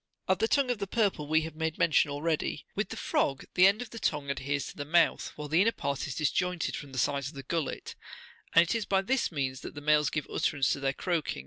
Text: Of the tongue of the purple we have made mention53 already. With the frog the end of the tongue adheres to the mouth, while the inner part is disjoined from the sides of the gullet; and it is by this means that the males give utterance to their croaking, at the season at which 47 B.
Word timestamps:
Of 0.27 0.39
the 0.39 0.47
tongue 0.47 0.71
of 0.71 0.79
the 0.79 0.87
purple 0.87 1.27
we 1.27 1.41
have 1.41 1.55
made 1.55 1.75
mention53 1.77 2.07
already. 2.07 2.65
With 2.73 2.89
the 2.89 2.97
frog 2.97 3.45
the 3.53 3.67
end 3.67 3.83
of 3.83 3.91
the 3.91 3.99
tongue 3.99 4.31
adheres 4.31 4.65
to 4.69 4.75
the 4.77 4.83
mouth, 4.83 5.31
while 5.35 5.47
the 5.47 5.61
inner 5.61 5.71
part 5.71 6.07
is 6.07 6.15
disjoined 6.15 6.63
from 6.75 6.91
the 6.91 6.97
sides 6.97 7.27
of 7.27 7.35
the 7.35 7.43
gullet; 7.43 7.93
and 8.55 8.63
it 8.63 8.73
is 8.73 8.87
by 8.87 9.03
this 9.03 9.31
means 9.31 9.61
that 9.61 9.75
the 9.75 9.79
males 9.79 10.09
give 10.09 10.25
utterance 10.27 10.69
to 10.73 10.79
their 10.79 10.91
croaking, 10.91 10.91
at 10.91 10.91
the 10.91 10.91
season 10.91 10.91
at 10.91 10.95
which 10.95 11.25
47 11.35 11.39
B. 11.39 11.39